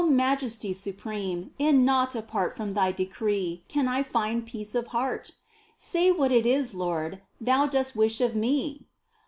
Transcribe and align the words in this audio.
Majesty 0.09 0.73
supreme, 0.73 1.51
in 1.59 1.85
naught 1.85 2.15
apart 2.15 2.57
From 2.57 2.73
Thy 2.73 2.91
decree 2.91 3.65
can 3.67 3.87
I 3.87 4.01
find 4.01 4.43
peace 4.43 4.73
of 4.73 4.87
heart! 4.87 5.33
Say 5.77 6.09
what 6.11 6.31
it 6.31 6.47
is, 6.47 6.73
Lord, 6.73 7.21
Thou 7.39 7.67
dost 7.67 7.95
wish 7.95 8.19
of 8.19 8.35
me 8.35 8.87